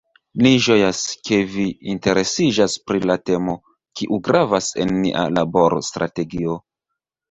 Ni 0.45 0.51
ĝojas, 0.67 1.01
ke 1.29 1.39
vi 1.57 1.65
interesiĝas 1.93 2.79
pri 2.89 3.05
la 3.13 3.19
temo, 3.31 3.57
kiu 4.01 4.23
gravas 4.31 4.75
en 4.85 4.99
nia 5.07 5.31
laborstrategio. 5.41 6.63